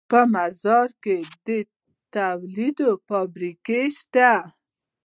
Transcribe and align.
په 0.09 0.19
مزار 0.33 0.89
کې 1.03 1.17
د 1.45 1.47
تولید 2.15 2.79
فابریکې 3.07 3.81
شته 3.97 4.31